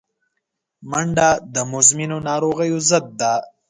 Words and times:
منډه 0.89 1.29
د 1.53 1.55
مزمنو 1.71 2.17
ناروغیو 2.29 2.77
ضد 2.89 3.05
ده 3.19 3.33